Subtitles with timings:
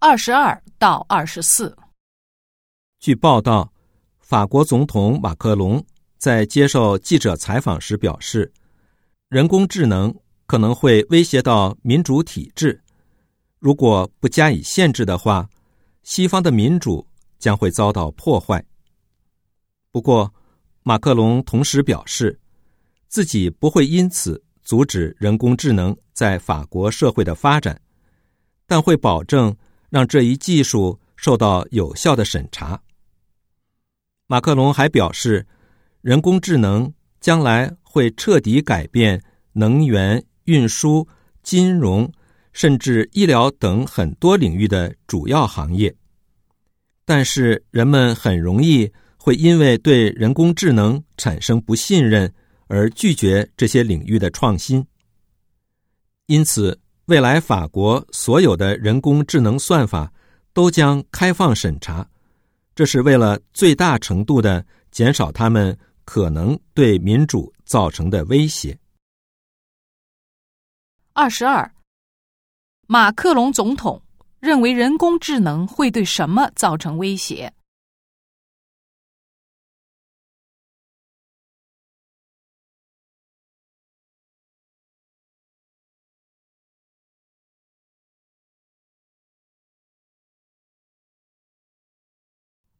[0.00, 1.76] 二十二到二十四。
[3.00, 3.72] 据报道，
[4.20, 5.84] 法国总统马克龙
[6.18, 8.52] 在接受记者采访时表示，
[9.28, 10.14] 人工智能
[10.46, 12.80] 可能会威胁到民主体制，
[13.58, 15.48] 如果不加以限制的话，
[16.04, 17.04] 西方的民主
[17.40, 18.64] 将会遭到破坏。
[19.90, 20.32] 不过，
[20.84, 22.38] 马克龙同时表示，
[23.08, 27.80] 自己不会因此阻止人工智能在法国社会的发展，
[28.64, 29.54] 但会保证
[29.90, 32.80] 让这一技术受到有效的审查。
[34.26, 35.46] 马克龙还表示，
[36.02, 41.08] 人工智能将来会彻底改变能源、运输、
[41.42, 42.12] 金融，
[42.52, 45.94] 甚至医疗等很多领域的主要行业。
[47.04, 52.30] 但是，人们很容易会因为对人工智能产生不信任
[52.66, 54.86] 而拒绝这些领域的创新。
[56.26, 60.12] 因此，未来法国所有的人工智能算法
[60.52, 62.06] 都将开放审查。
[62.74, 68.78] 这是为了最大程度的减少他们可能对民主造成的威胁。
[71.14, 71.72] 二十二，
[72.86, 74.02] 马克龙总统
[74.38, 77.50] 认为人工智能会对什么造成威胁？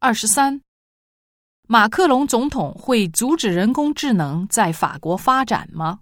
[0.01, 0.61] 二十三，
[1.67, 5.99] 马克龙总统会阻止人工智能在法国发展吗？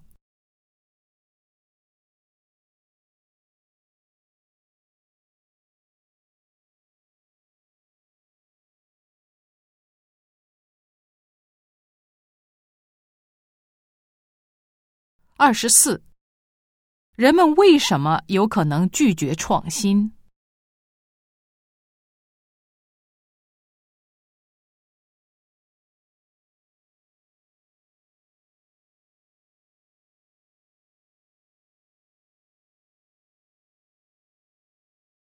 [15.36, 16.04] 二十四，
[17.16, 20.17] 人们为什么有可能拒绝创新？